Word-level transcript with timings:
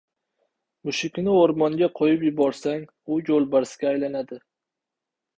•Mushukni 0.87 1.33
o‘rmonga 1.41 1.89
qo‘yib 1.99 2.25
yuborsang, 2.27 2.87
u 3.15 3.19
yo‘lbarsga 3.27 3.89
aylanadi. 3.91 4.39